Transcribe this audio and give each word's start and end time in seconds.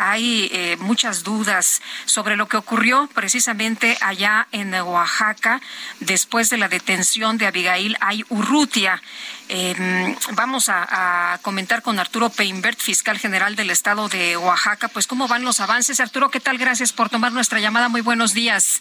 Hay 0.00 0.48
eh, 0.52 0.76
muchas 0.78 1.24
dudas 1.24 1.82
sobre 2.04 2.36
lo 2.36 2.46
que 2.46 2.56
ocurrió 2.56 3.08
precisamente 3.14 3.98
allá 4.00 4.46
en 4.52 4.72
Oaxaca 4.72 5.60
después 5.98 6.50
de 6.50 6.56
la 6.56 6.68
detención 6.68 7.36
de 7.36 7.48
Abigail 7.48 7.96
Ay 8.00 8.24
Urrutia. 8.28 9.02
Eh, 9.48 10.16
vamos 10.34 10.68
a, 10.68 11.32
a, 11.32 11.38
comentar 11.38 11.82
con 11.82 11.98
Arturo 11.98 12.30
Peinbert, 12.30 12.78
fiscal 12.78 13.18
general 13.18 13.56
del 13.56 13.70
estado 13.70 14.08
de 14.08 14.36
Oaxaca, 14.36 14.86
pues 14.86 15.08
cómo 15.08 15.26
van 15.26 15.42
los 15.42 15.58
avances. 15.58 15.98
Arturo, 15.98 16.30
¿qué 16.30 16.38
tal? 16.38 16.58
Gracias 16.58 16.92
por 16.92 17.10
tomar 17.10 17.32
nuestra 17.32 17.58
llamada. 17.58 17.88
Muy 17.88 18.00
buenos 18.00 18.34
días. 18.34 18.80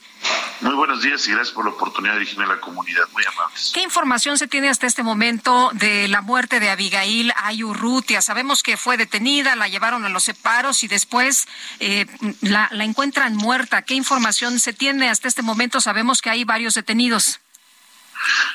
Muy 0.62 0.74
buenos 0.74 1.04
días 1.04 1.28
y 1.28 1.32
gracias 1.32 1.54
por 1.54 1.66
la 1.66 1.72
oportunidad 1.72 2.14
de 2.14 2.20
dirigirme 2.20 2.46
a 2.46 2.48
la 2.48 2.60
comunidad. 2.60 3.04
Muy 3.14 3.24
amables. 3.26 3.72
¿Qué 3.74 3.82
información 3.82 4.38
se 4.38 4.48
tiene 4.48 4.70
hasta 4.70 4.88
este 4.88 5.04
momento 5.04 5.70
de 5.74 6.08
la 6.08 6.22
muerte 6.22 6.60
de 6.60 6.70
Abigail 6.72 7.32
Ayurrutia? 7.36 8.22
Sabemos 8.22 8.64
que 8.64 8.76
fue 8.76 8.98
detenida, 8.98 9.56
la 9.56 9.68
llevaron 9.68 10.04
a 10.06 10.10
los 10.10 10.24
separos 10.24 10.84
y 10.84 10.88
después 10.88 11.48
eh, 11.80 12.08
la, 12.42 12.70
la 12.72 12.84
encuentran 12.86 13.36
muerta. 13.36 13.84
¿Qué 13.84 13.94
información 13.94 14.60
se 14.60 14.74
tiene 14.74 15.10
hasta 15.10 15.28
este 15.28 15.44
momento? 15.44 15.80
Sabemos 15.80 16.22
que 16.22 16.32
hay 16.32 16.44
varios 16.44 16.74
detenidos. 16.74 17.40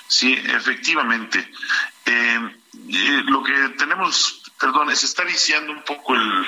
Sí, 0.08 0.32
efectivamente. 0.32 1.38
Eh, 2.06 2.56
eh, 2.88 3.22
lo 3.26 3.44
que 3.44 3.52
tenemos, 3.78 4.42
perdón, 4.58 4.94
se 4.96 5.06
está 5.06 5.22
viciando 5.22 5.72
un 5.72 5.84
poco 5.84 6.14
el, 6.16 6.46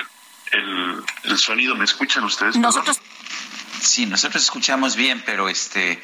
el, 0.51 1.03
el 1.23 1.37
sonido. 1.37 1.75
¿Me 1.75 1.85
escuchan 1.85 2.25
ustedes? 2.25 2.57
Nosotros. 2.57 2.99
Sí, 3.85 4.07
nosotros 4.07 4.43
escuchamos 4.43 4.95
bien, 4.95 5.21
pero 5.25 5.47
este 5.47 6.01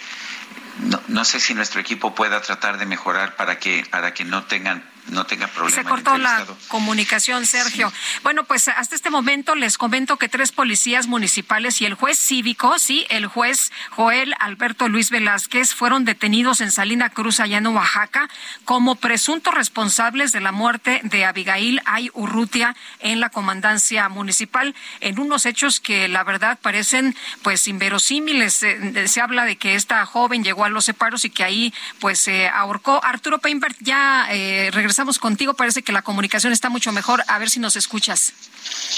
no, 1.07 1.25
sé 1.25 1.39
si 1.39 1.53
nuestro 1.53 1.81
equipo 1.81 2.13
pueda 2.15 2.41
tratar 2.41 2.77
de 2.77 2.85
mejorar 2.85 3.35
para 3.35 3.59
que 3.59 3.85
para 3.89 4.13
que 4.13 4.23
no 4.23 4.45
tengan 4.45 4.83
no 5.11 5.25
tenga 5.25 5.47
problemas. 5.47 5.75
Se 5.75 5.83
cortó 5.87 6.17
la 6.17 6.45
comunicación, 6.67 7.45
Sergio. 7.45 7.89
Sí. 7.89 8.19
Bueno, 8.23 8.43
pues 8.43 8.67
hasta 8.67 8.95
este 8.95 9.09
momento 9.09 9.55
les 9.55 9.77
comento 9.77 10.17
que 10.17 10.27
tres 10.27 10.51
policías 10.51 11.07
municipales 11.07 11.79
y 11.81 11.85
el 11.85 11.93
juez 11.93 12.17
cívico, 12.17 12.79
sí, 12.79 13.05
el 13.09 13.27
juez 13.27 13.71
Joel 13.91 14.33
Alberto 14.39 14.89
Luis 14.89 15.11
Velázquez, 15.11 15.73
fueron 15.73 16.03
detenidos 16.03 16.61
en 16.61 16.71
Salina 16.71 17.09
Cruz, 17.09 17.39
allá 17.39 17.59
en 17.59 17.67
Oaxaca, 17.67 18.29
como 18.65 18.95
presuntos 18.95 19.53
responsables 19.53 20.31
de 20.31 20.41
la 20.41 20.51
muerte 20.51 21.01
de 21.03 21.25
Abigail 21.25 21.81
Ay 21.85 22.09
Urrutia 22.13 22.75
en 22.99 23.19
la 23.19 23.29
comandancia 23.29 24.09
municipal, 24.09 24.75
en 24.99 25.19
unos 25.19 25.45
hechos 25.45 25.79
que 25.79 26.07
la 26.07 26.23
verdad 26.23 26.59
parecen 26.61 27.15
pues 27.43 27.67
inverosímiles. 27.67 28.53
Se, 28.53 29.07
se 29.07 29.21
habla 29.21 29.45
de 29.45 29.57
que 29.57 29.75
esta 29.75 30.05
joven 30.05 30.43
llegó 30.43 30.65
a 30.65 30.69
los 30.69 30.85
separos 30.85 31.25
y 31.25 31.29
que 31.29 31.43
ahí 31.43 31.73
pues 31.99 32.19
se 32.19 32.41
eh, 32.41 32.49
ahorcó. 32.49 33.03
Arturo 33.03 33.39
Peinbert 33.39 33.77
ya 33.81 34.27
eh, 34.31 34.69
regresó 34.71 35.00
regresamos 35.01 35.19
contigo. 35.19 35.55
Parece 35.55 35.81
que 35.81 35.91
la 35.91 36.03
comunicación 36.03 36.53
está 36.53 36.69
mucho 36.69 36.91
mejor. 36.91 37.23
A 37.27 37.39
ver 37.39 37.49
si 37.49 37.59
nos 37.59 37.75
escuchas. 37.75 38.33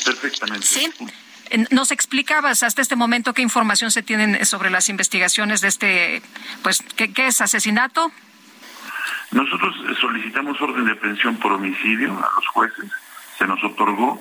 Perfectamente. 0.05 0.65
Sí. 0.65 0.91
Nos 1.71 1.91
explicabas 1.91 2.63
hasta 2.63 2.81
este 2.81 2.95
momento 2.95 3.33
qué 3.33 3.41
información 3.41 3.91
se 3.91 4.01
tienen 4.01 4.45
sobre 4.45 4.69
las 4.69 4.89
investigaciones 4.89 5.61
de 5.61 5.67
este, 5.67 6.21
pues, 6.61 6.83
¿qué, 6.97 7.13
qué 7.13 7.27
es 7.27 7.41
asesinato? 7.41 8.11
Nosotros 9.31 9.75
solicitamos 10.01 10.59
orden 10.59 10.85
de 10.85 10.91
aprehensión 10.91 11.37
por 11.37 11.53
homicidio 11.53 12.11
a 12.11 12.29
los 12.35 12.47
jueces. 12.47 12.91
Se 13.37 13.45
nos 13.45 13.63
otorgó. 13.63 14.19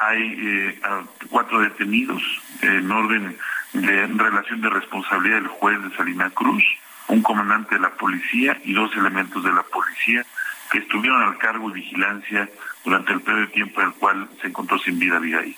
Hay 0.00 0.22
eh, 0.22 0.80
cuatro 1.28 1.60
detenidos 1.60 2.22
en 2.62 2.90
orden 2.90 3.36
de 3.72 4.06
relación 4.06 4.60
de 4.60 4.70
responsabilidad 4.70 5.36
del 5.36 5.48
juez 5.48 5.82
de 5.82 5.96
Salina 5.96 6.30
Cruz, 6.30 6.62
un 7.08 7.22
comandante 7.22 7.74
de 7.74 7.80
la 7.80 7.90
policía 7.90 8.56
y 8.64 8.72
dos 8.72 8.90
elementos 8.96 9.42
de 9.42 9.52
la 9.52 9.62
policía 9.64 10.24
que 10.70 10.78
estuvieron 10.78 11.22
al 11.22 11.38
cargo 11.38 11.68
de 11.68 11.74
vigilancia 11.74 12.48
durante 12.84 13.12
el 13.12 13.20
periodo 13.20 13.46
de 13.46 13.52
tiempo 13.52 13.80
en 13.80 13.88
el 13.88 13.94
cual 13.94 14.28
se 14.40 14.48
encontró 14.48 14.78
sin 14.78 14.98
vida 14.98 15.16
Abigail. 15.16 15.56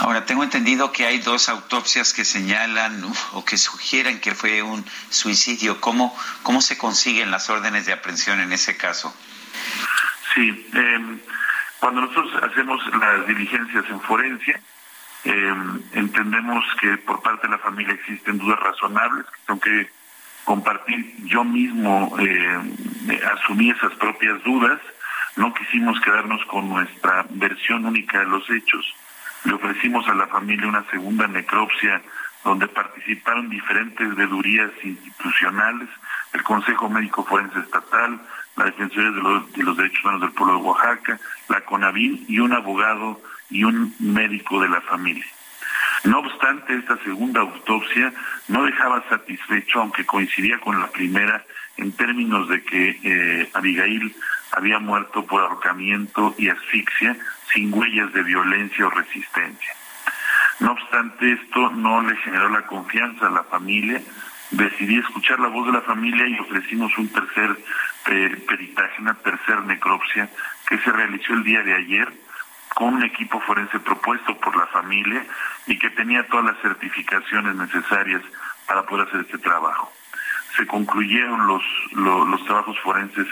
Ahora, 0.00 0.24
tengo 0.24 0.42
entendido 0.42 0.92
que 0.92 1.04
hay 1.04 1.18
dos 1.18 1.48
autopsias 1.48 2.14
que 2.14 2.24
señalan 2.24 3.04
o 3.32 3.44
que 3.44 3.58
sugieren 3.58 4.18
que 4.20 4.34
fue 4.34 4.62
un 4.62 4.84
suicidio. 5.10 5.80
¿Cómo, 5.80 6.16
¿Cómo 6.42 6.62
se 6.62 6.78
consiguen 6.78 7.30
las 7.30 7.50
órdenes 7.50 7.86
de 7.86 7.92
aprehensión 7.92 8.40
en 8.40 8.52
ese 8.52 8.76
caso? 8.76 9.14
Sí, 10.34 10.68
eh, 10.74 11.18
cuando 11.78 12.00
nosotros 12.02 12.42
hacemos 12.42 12.80
las 12.98 13.26
diligencias 13.26 13.84
en 13.90 14.00
forencia, 14.00 14.60
eh, 15.24 15.54
entendemos 15.92 16.64
que 16.80 16.96
por 16.98 17.20
parte 17.20 17.46
de 17.46 17.52
la 17.52 17.58
familia 17.58 17.92
existen 17.92 18.38
dudas 18.38 18.58
razonables, 18.58 19.26
aunque 19.48 19.90
compartir 20.44 21.14
yo 21.26 21.44
mismo 21.44 22.16
eh, 22.18 22.58
asumí 23.32 23.70
esas 23.70 23.92
propias 23.94 24.42
dudas 24.44 24.80
no 25.36 25.54
quisimos 25.54 26.00
quedarnos 26.00 26.44
con 26.46 26.68
nuestra 26.68 27.24
versión 27.30 27.86
única 27.86 28.18
de 28.18 28.26
los 28.26 28.48
hechos. 28.50 28.94
Le 29.44 29.54
ofrecimos 29.54 30.06
a 30.08 30.14
la 30.14 30.26
familia 30.26 30.68
una 30.68 30.84
segunda 30.90 31.26
necropsia 31.26 32.02
donde 32.44 32.68
participaron 32.68 33.48
diferentes 33.48 34.14
vedurías 34.14 34.70
institucionales 34.82 35.88
el 36.32 36.42
Consejo 36.42 36.88
Médico 36.88 37.24
Forense 37.24 37.58
Estatal 37.58 38.20
la 38.56 38.64
Defensoría 38.64 39.10
de 39.10 39.20
los, 39.22 39.52
de 39.52 39.62
los 39.62 39.76
Derechos 39.76 40.04
Humanos 40.04 40.20
del 40.22 40.32
Pueblo 40.32 40.54
de 40.54 40.62
Oaxaca 40.62 41.20
la 41.48 41.60
CONAVIL 41.62 42.24
y 42.28 42.38
un 42.38 42.52
abogado 42.52 43.20
y 43.50 43.64
un 43.64 43.94
médico 43.98 44.60
de 44.60 44.68
la 44.68 44.80
familia 44.80 45.26
no 46.10 46.18
obstante, 46.18 46.74
esta 46.74 46.96
segunda 47.04 47.40
autopsia 47.40 48.12
no 48.48 48.64
dejaba 48.64 49.08
satisfecho, 49.08 49.80
aunque 49.80 50.04
coincidía 50.04 50.58
con 50.58 50.80
la 50.80 50.88
primera, 50.88 51.44
en 51.76 51.92
términos 51.92 52.48
de 52.48 52.64
que 52.64 52.98
eh, 53.04 53.50
Abigail 53.54 54.12
había 54.50 54.80
muerto 54.80 55.24
por 55.24 55.40
ahorcamiento 55.40 56.34
y 56.36 56.48
asfixia 56.48 57.16
sin 57.52 57.72
huellas 57.72 58.12
de 58.12 58.24
violencia 58.24 58.88
o 58.88 58.90
resistencia. 58.90 59.72
No 60.58 60.72
obstante, 60.72 61.30
esto 61.30 61.70
no 61.70 62.02
le 62.02 62.16
generó 62.16 62.48
la 62.48 62.66
confianza 62.66 63.28
a 63.28 63.30
la 63.30 63.44
familia. 63.44 64.02
Decidí 64.50 64.98
escuchar 64.98 65.38
la 65.38 65.46
voz 65.46 65.68
de 65.68 65.74
la 65.74 65.82
familia 65.82 66.26
y 66.26 66.40
ofrecimos 66.40 66.90
un 66.98 67.06
tercer 67.06 67.56
eh, 68.06 68.44
peritaje, 68.48 69.00
una 69.00 69.16
necropsia 69.64 70.28
que 70.68 70.76
se 70.78 70.90
realizó 70.90 71.34
el 71.34 71.44
día 71.44 71.62
de 71.62 71.74
ayer 71.74 72.12
con 72.74 72.94
un 72.94 73.02
equipo 73.02 73.40
forense 73.40 73.78
propuesto 73.80 74.36
por 74.38 74.56
la 74.56 74.66
familia 74.66 75.24
y 75.66 75.78
que 75.78 75.90
tenía 75.90 76.26
todas 76.28 76.46
las 76.46 76.58
certificaciones 76.62 77.54
necesarias 77.56 78.22
para 78.66 78.84
poder 78.84 79.08
hacer 79.08 79.20
este 79.20 79.38
trabajo. 79.38 79.92
Se 80.56 80.66
concluyeron 80.66 81.46
los, 81.46 81.62
los, 81.92 82.44
trabajos 82.44 82.78
forenses 82.80 83.26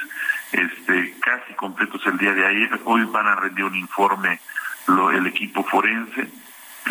este, 0.52 1.14
casi 1.20 1.52
completos 1.54 2.00
el 2.06 2.18
día 2.18 2.32
de 2.32 2.46
ayer. 2.46 2.80
Hoy 2.84 3.04
van 3.04 3.26
a 3.26 3.34
rendir 3.36 3.64
un 3.64 3.74
informe 3.74 4.40
el 5.12 5.26
equipo 5.26 5.62
forense. 5.64 6.28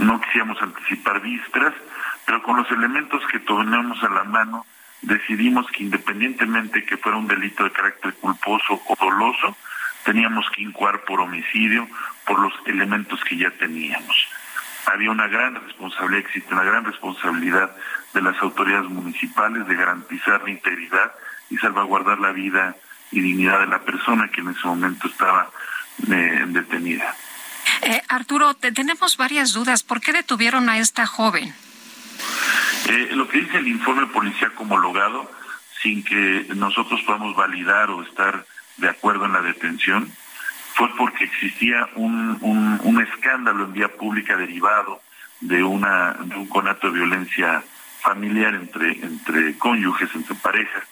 No 0.02 0.22
quisiéramos 0.22 0.62
anticipar 0.62 1.22
vísperas, 1.22 1.74
pero 2.26 2.44
con 2.44 2.58
los 2.58 2.70
elementos 2.72 3.26
que 3.32 3.40
tenemos 3.40 4.02
a 4.04 4.10
la 4.10 4.24
mano, 4.24 4.66
decidimos 5.02 5.66
que 5.72 5.84
independientemente 5.84 6.86
que 6.86 6.98
fuera 6.98 7.18
un 7.18 7.28
delito 7.28 7.64
de 7.64 7.72
carácter 7.72 8.14
culposo 8.16 8.82
o 8.86 8.96
doloso, 9.00 9.56
teníamos 10.04 10.50
que 10.52 10.62
incuar 10.62 11.02
por 11.06 11.22
homicidio 11.22 11.88
por 12.28 12.40
los 12.40 12.54
elementos 12.66 13.20
que 13.24 13.38
ya 13.38 13.50
teníamos. 13.52 14.16
Había 14.86 15.12
una 15.12 15.28
gran 15.28 15.56
responsabilidad, 15.56 16.20
existe 16.20 16.54
una 16.54 16.64
gran 16.64 16.86
responsabilidad 16.86 17.72
de 18.14 18.22
las 18.22 18.40
autoridades 18.42 18.90
municipales 18.90 19.66
de 19.68 19.76
garantizar 19.76 20.44
la 20.44 20.50
integridad 20.50 21.12
y 21.50 21.58
salvaguardar 21.58 22.20
la 22.20 22.32
vida 22.32 22.76
y 23.12 23.22
dignidad 23.22 23.62
de 23.62 23.68
la 23.68 23.80
persona 23.80 24.30
que 24.30 24.42
en 24.42 24.50
ese 24.50 24.68
momento 24.68 25.08
estaba 25.08 25.50
eh, 26.10 26.44
detenida. 26.48 27.16
Eh, 27.82 28.02
Arturo, 28.10 28.54
te, 28.54 28.72
tenemos 28.72 29.18
varias 29.18 29.54
dudas. 29.54 29.84
¿Por 29.84 30.02
qué 30.02 30.14
detuvieron 30.14 30.70
a 30.70 30.78
esta 30.78 31.06
joven? 31.06 31.54
Eh, 32.90 33.10
lo 33.12 33.28
que 33.28 33.40
dice 33.40 33.58
el 33.58 33.68
informe 33.68 34.08
policíaco 34.08 34.64
homologado, 34.64 35.30
sin 35.82 36.04
que 36.04 36.48
nosotros 36.56 37.02
podamos 37.06 37.36
validar 37.36 37.90
o 37.90 38.02
estar 38.04 38.46
de 38.78 38.90
acuerdo 38.90 39.26
en 39.26 39.34
la 39.34 39.42
detención, 39.42 40.12
fue 40.78 40.90
porque 40.96 41.24
existía 41.24 41.90
un, 41.96 42.38
un, 42.84 43.02
escándalo 43.02 43.66
en 43.66 43.74
vía 43.74 43.88
pública 43.88 44.38
derivado 44.38 45.02
de, 45.42 45.64
una, 45.64 46.14
de 46.14 46.36
un 46.36 46.48
conato 46.48 46.92
de 46.92 47.00
violencia 47.00 47.64
familiar 48.02 48.54
entre, 48.54 48.92
entre 48.92 49.58
cónyuges, 49.58 50.10
entre 50.14 50.36
parejas, 50.36 50.84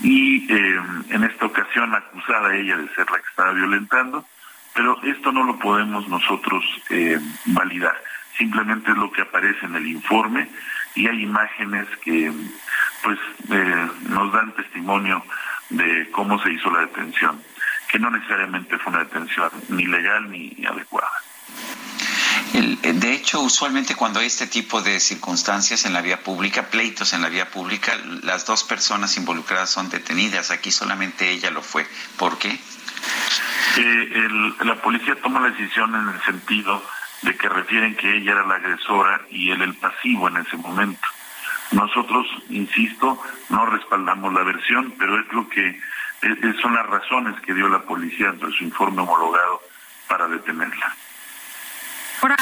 y 0.00 0.52
eh, 0.52 0.80
en 1.08 1.24
esta 1.24 1.46
ocasión 1.46 1.94
acusada 1.94 2.54
ella 2.54 2.76
de 2.76 2.88
ser 2.94 3.10
la 3.10 3.18
que 3.18 3.28
estaba 3.30 3.52
violentando, 3.52 4.26
pero 4.74 5.02
esto 5.02 5.32
no 5.32 5.44
lo 5.44 5.58
podemos 5.58 6.06
nosotros 6.08 6.62
eh, 6.90 7.18
validar, 7.46 7.96
simplemente 8.36 8.90
es 8.90 8.98
lo 8.98 9.10
que 9.10 9.22
aparece 9.22 9.64
en 9.64 9.76
el 9.76 9.86
informe, 9.86 10.46
y 10.94 11.06
hay 11.08 11.22
imágenes 11.22 11.86
que 12.04 12.30
pues 13.02 13.18
eh, 13.50 13.88
nos 14.10 14.30
dan 14.30 14.52
testimonio 14.52 15.24
de 15.70 16.10
cómo 16.10 16.38
se 16.42 16.52
hizo 16.52 16.70
la 16.70 16.80
detención, 16.80 17.40
que 17.96 18.00
no 18.02 18.10
necesariamente 18.10 18.76
fue 18.76 18.92
una 18.92 19.04
detención 19.04 19.50
ni 19.70 19.86
legal 19.86 20.30
ni 20.30 20.54
adecuada. 20.66 21.10
de 22.52 23.12
hecho, 23.14 23.40
usualmente 23.40 23.94
cuando 23.94 24.20
hay 24.20 24.26
este 24.26 24.46
tipo 24.46 24.82
de 24.82 25.00
circunstancias 25.00 25.86
en 25.86 25.94
la 25.94 26.02
vía 26.02 26.22
pública, 26.22 26.64
pleitos 26.64 27.14
en 27.14 27.22
la 27.22 27.30
vía 27.30 27.48
pública, 27.48 27.94
las 28.22 28.44
dos 28.44 28.64
personas 28.64 29.16
involucradas 29.16 29.70
son 29.70 29.88
detenidas. 29.88 30.50
Aquí 30.50 30.70
solamente 30.72 31.30
ella 31.30 31.50
lo 31.50 31.62
fue. 31.62 31.86
¿Por 32.18 32.36
qué? 32.36 32.58
la 34.60 34.74
policía 34.82 35.14
toma 35.22 35.40
la 35.40 35.50
decisión 35.50 35.94
en 35.94 36.08
el 36.14 36.20
sentido 36.22 36.82
de 37.22 37.34
que 37.34 37.48
refieren 37.48 37.96
que 37.96 38.18
ella 38.18 38.32
era 38.32 38.46
la 38.46 38.56
agresora 38.56 39.22
y 39.30 39.50
él 39.52 39.62
el 39.62 39.74
pasivo 39.74 40.28
en 40.28 40.36
ese 40.36 40.58
momento. 40.58 41.08
Nosotros, 41.72 42.26
insisto, 42.50 43.22
no 43.48 43.64
respaldamos 43.64 44.34
la 44.34 44.42
versión, 44.42 44.94
pero 44.98 45.18
es 45.18 45.32
lo 45.32 45.48
que 45.48 45.80
son 46.62 46.74
las 46.74 46.86
razones 46.86 47.40
que 47.40 47.54
dio 47.54 47.68
la 47.68 47.82
policía 47.82 48.28
en 48.28 48.40
su 48.40 48.64
informe 48.64 49.02
homologado 49.02 49.60
para 50.08 50.28
detenerla. 50.28 50.94
Ahora, 52.22 52.36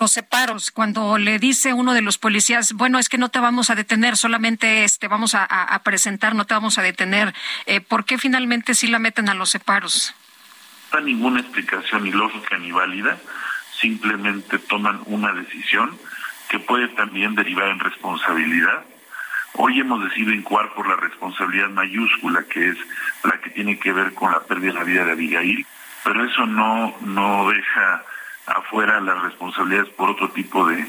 los 0.00 0.12
separos, 0.12 0.70
cuando 0.70 1.18
le 1.18 1.38
dice 1.38 1.72
uno 1.72 1.94
de 1.94 2.02
los 2.02 2.18
policías, 2.18 2.72
bueno, 2.72 2.98
es 2.98 3.08
que 3.08 3.18
no 3.18 3.30
te 3.30 3.38
vamos 3.38 3.70
a 3.70 3.74
detener, 3.74 4.16
solamente 4.16 4.84
este 4.84 5.08
vamos 5.08 5.34
a, 5.34 5.80
presentar, 5.84 6.34
no 6.34 6.46
te 6.46 6.54
vamos 6.54 6.78
a 6.78 6.82
detener, 6.82 7.32
eh, 7.66 7.80
¿por 7.80 8.04
qué 8.04 8.18
finalmente 8.18 8.74
sí 8.74 8.88
la 8.88 8.98
meten 8.98 9.28
a 9.28 9.34
los 9.34 9.50
separos? 9.50 10.14
No 10.92 10.98
hay 10.98 11.04
ninguna 11.04 11.40
explicación 11.40 12.04
ni 12.04 12.10
lógica 12.10 12.58
ni 12.58 12.72
válida, 12.72 13.18
simplemente 13.80 14.58
toman 14.58 15.00
una 15.06 15.32
decisión 15.32 15.96
que 16.48 16.58
puede 16.58 16.88
también 16.88 17.34
derivar 17.34 17.68
en 17.68 17.80
responsabilidad. 17.80 18.84
Hoy 19.56 19.78
hemos 19.80 20.02
decidido 20.02 20.32
incuar 20.32 20.74
por 20.74 20.88
la 20.88 20.96
responsabilidad 20.96 21.68
mayúscula, 21.70 22.42
que 22.44 22.70
es 22.70 22.76
la 23.22 23.40
que 23.40 23.50
tiene 23.50 23.78
que 23.78 23.92
ver 23.92 24.12
con 24.14 24.32
la 24.32 24.40
pérdida 24.40 24.72
de 24.72 24.78
la 24.78 24.84
vida 24.84 25.04
de 25.04 25.12
Abigail, 25.12 25.66
pero 26.02 26.24
eso 26.24 26.44
no, 26.44 26.94
no 27.02 27.48
deja 27.48 28.04
afuera 28.46 29.00
las 29.00 29.22
responsabilidades 29.22 29.92
por 29.94 30.10
otro 30.10 30.30
tipo 30.30 30.66
de, 30.66 30.86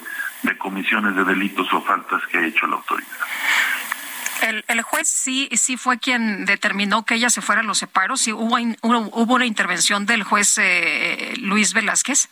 comisiones 0.57 1.15
de 1.15 1.23
delitos 1.23 1.71
o 1.73 1.81
faltas 1.81 2.21
que 2.27 2.37
ha 2.37 2.45
hecho 2.45 2.67
la 2.67 2.75
autoridad. 2.75 3.09
El, 4.67 4.81
juez 4.81 5.07
sí 5.07 5.49
sí 5.53 5.77
fue 5.77 5.97
quien 5.97 6.45
determinó 6.45 7.03
que 7.03 7.15
ella 7.15 7.29
se 7.29 7.41
fuera 7.41 7.61
a 7.61 7.63
los 7.63 7.79
separos. 7.79 8.27
y 8.27 8.33
hubo, 8.33 8.57
hubo 8.83 9.33
una 9.33 9.45
intervención 9.45 10.05
del 10.05 10.23
juez 10.23 10.57
eh, 10.57 11.33
Luis 11.37 11.73
Velázquez? 11.73 12.29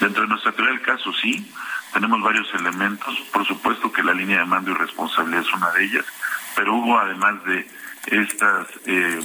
Dentro 0.00 0.22
de 0.22 0.28
nuestra 0.28 0.52
teoría 0.52 0.74
del 0.74 0.82
caso, 0.82 1.12
sí. 1.12 1.52
Tenemos 1.92 2.22
varios 2.22 2.52
elementos. 2.54 3.14
Por 3.32 3.46
supuesto 3.46 3.92
que 3.92 4.02
la 4.02 4.14
línea 4.14 4.38
de 4.38 4.46
mando 4.46 4.70
y 4.70 4.74
responsabilidad 4.74 5.42
es 5.42 5.52
una 5.52 5.70
de 5.70 5.84
ellas, 5.84 6.04
pero 6.56 6.74
hubo 6.74 6.98
además 6.98 7.44
de 7.44 7.68
estas 8.06 8.66
eh, 8.86 9.20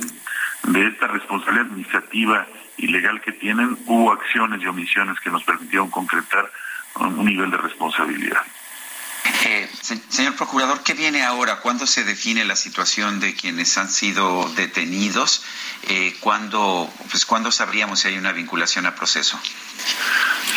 de 0.64 0.88
esta 0.88 1.08
responsabilidad 1.08 1.68
administrativa 1.68 2.48
y 2.78 2.88
legal 2.88 3.22
que 3.22 3.32
tienen, 3.32 3.78
hubo 3.86 4.12
acciones 4.12 4.62
y 4.62 4.68
omisiones 4.68 5.20
que 5.20 5.30
nos 5.30 5.44
permitieron 5.44 5.90
concretar 5.90 6.52
un 6.96 7.26
nivel 7.26 7.52
de 7.52 7.58
responsabilidad. 7.58 8.42
Eh, 9.46 9.70
señor 10.10 10.36
Procurador, 10.36 10.84
¿qué 10.84 10.94
viene 10.94 11.24
ahora? 11.24 11.58
¿Cuándo 11.58 11.86
se 11.86 12.04
define 12.04 12.46
la 12.46 12.56
situación 12.56 13.20
de 13.20 13.36
quienes 13.36 13.78
han 13.78 13.90
sido 13.90 14.50
detenidos? 14.56 15.46
Eh, 15.84 16.16
¿cuándo, 16.20 16.92
pues, 17.10 17.26
¿Cuándo 17.26 17.52
sabríamos 17.52 18.00
si 18.00 18.10
hay 18.10 18.18
una 18.18 18.32
vinculación 18.32 18.86
a 18.86 18.96
proceso? 18.96 19.40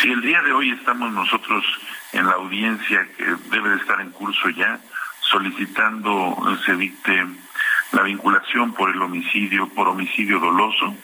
Si 0.00 0.10
el 0.10 0.20
día 0.20 0.42
de 0.42 0.52
hoy 0.52 0.70
estamos 0.70 1.12
nosotros 1.12 1.64
en 2.12 2.26
la 2.26 2.32
audiencia 2.32 3.06
que 3.16 3.24
debe 3.50 3.70
de 3.70 3.76
estar 3.76 4.00
en 4.00 4.10
curso 4.10 4.48
ya, 4.50 4.78
solicitando 5.20 6.36
se 6.64 6.74
dicte 6.74 7.26
la 7.92 8.02
vinculación 8.02 8.72
por 8.72 8.90
el 8.90 9.00
homicidio, 9.00 9.68
por 9.68 9.88
homicidio 9.88 10.38
doloso, 10.38 10.94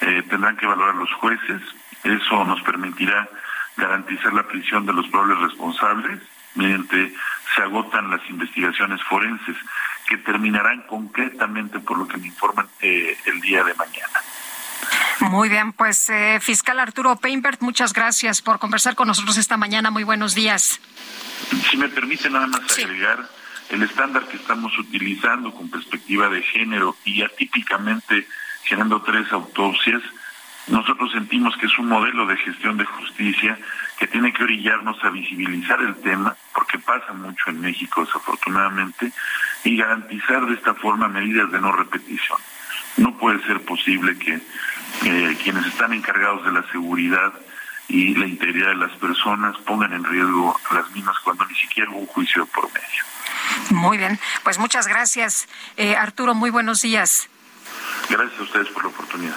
eh, 0.00 0.22
tendrán 0.28 0.56
que 0.56 0.66
valorar 0.66 0.94
los 0.94 1.12
jueces, 1.14 1.62
eso 2.04 2.44
nos 2.44 2.60
permitirá 2.62 3.28
garantizar 3.76 4.32
la 4.32 4.46
prisión 4.46 4.86
de 4.86 4.92
los 4.92 5.08
probables 5.08 5.38
responsables 5.38 6.20
mediante 6.56 7.14
se 7.54 7.62
agotan 7.62 8.10
las 8.10 8.20
investigaciones 8.28 9.02
forenses 9.04 9.56
que 10.08 10.16
terminarán 10.18 10.82
concretamente 10.82 11.80
por 11.80 11.98
lo 11.98 12.06
que 12.06 12.16
me 12.18 12.26
informan 12.26 12.68
eh, 12.80 13.16
el 13.26 13.40
día 13.40 13.64
de 13.64 13.74
mañana. 13.74 14.20
Muy 15.20 15.48
bien, 15.48 15.72
pues 15.72 16.10
eh, 16.10 16.38
fiscal 16.40 16.78
Arturo 16.78 17.16
Peinbert, 17.16 17.60
muchas 17.62 17.92
gracias 17.92 18.42
por 18.42 18.58
conversar 18.58 18.94
con 18.94 19.08
nosotros 19.08 19.36
esta 19.38 19.56
mañana. 19.56 19.90
Muy 19.90 20.04
buenos 20.04 20.34
días. 20.34 20.80
Si 21.70 21.76
me 21.76 21.88
permite 21.88 22.28
nada 22.30 22.46
más 22.46 22.60
agregar 22.78 23.28
el 23.70 23.82
estándar 23.82 24.26
que 24.28 24.36
estamos 24.36 24.78
utilizando 24.78 25.52
con 25.52 25.70
perspectiva 25.70 26.28
de 26.28 26.42
género 26.42 26.96
y 27.04 27.22
atípicamente 27.22 28.28
generando 28.64 29.02
tres 29.02 29.32
autopsias, 29.32 30.02
nosotros 30.68 31.10
sentimos 31.12 31.56
que 31.56 31.66
es 31.66 31.78
un 31.78 31.88
modelo 31.88 32.26
de 32.26 32.36
gestión 32.36 32.76
de 32.76 32.84
justicia 32.84 33.58
que 33.98 34.06
tiene 34.06 34.32
que 34.32 34.44
orillarnos 34.44 35.02
a 35.02 35.10
visibilizar 35.10 35.80
el 35.80 35.96
tema, 35.96 36.36
porque 36.54 36.78
pasa 36.78 37.12
mucho 37.12 37.50
en 37.50 37.60
México 37.60 38.04
desafortunadamente, 38.04 39.12
y 39.64 39.76
garantizar 39.76 40.46
de 40.46 40.54
esta 40.54 40.74
forma 40.74 41.08
medidas 41.08 41.50
de 41.50 41.60
no 41.60 41.72
repetición. 41.72 42.38
No 42.98 43.16
puede 43.18 43.44
ser 43.46 43.64
posible 43.64 44.18
que 44.18 44.40
eh, 45.04 45.36
quienes 45.42 45.66
están 45.66 45.92
encargados 45.92 46.44
de 46.44 46.52
la 46.52 46.62
seguridad 46.70 47.32
y 47.88 48.14
la 48.14 48.26
integridad 48.26 48.68
de 48.68 48.76
las 48.76 48.92
personas 48.92 49.56
pongan 49.58 49.92
en 49.92 50.04
riesgo 50.04 50.58
a 50.70 50.74
las 50.74 50.90
mismas 50.92 51.16
cuando 51.20 51.44
ni 51.46 51.54
siquiera 51.54 51.90
hubo 51.90 52.00
un 52.00 52.06
juicio 52.06 52.46
por 52.46 52.64
medio. 52.72 53.04
Muy 53.70 53.96
bien, 53.96 54.18
pues 54.42 54.58
muchas 54.58 54.86
gracias, 54.86 55.48
eh, 55.76 55.96
Arturo. 55.96 56.34
Muy 56.34 56.50
buenos 56.50 56.82
días. 56.82 57.28
Gracias 58.08 58.40
a 58.40 58.42
ustedes 58.42 58.68
por 58.68 58.84
la 58.84 58.90
oportunidad. 58.90 59.36